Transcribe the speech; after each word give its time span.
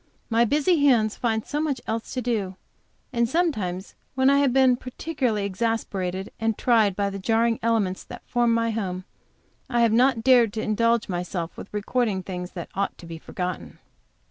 My 0.31 0.45
busy 0.45 0.83
hands 0.83 1.15
find 1.15 1.45
so 1.45 1.61
much 1.61 1.79
else 1.85 2.11
to 2.15 2.23
do. 2.23 2.55
And 3.13 3.29
sometimes 3.29 3.93
when 4.15 4.31
I 4.31 4.39
have 4.39 4.51
been 4.51 4.75
particularly 4.75 5.45
exasperated 5.45 6.31
and 6.39 6.57
tried 6.57 6.95
by 6.95 7.11
the 7.11 7.19
jarring 7.19 7.59
elements 7.61 8.03
that 8.05 8.25
form 8.27 8.51
my 8.51 8.71
home, 8.71 9.03
I 9.69 9.81
have 9.81 9.93
not 9.93 10.23
dared 10.23 10.53
to 10.53 10.61
indulge 10.63 11.07
myself 11.07 11.55
with 11.55 11.71
recording 11.71 12.23
things 12.23 12.53
that 12.53 12.69
ought 12.73 12.97
to 12.97 13.05
be 13.05 13.19
forgotten. 13.19 13.77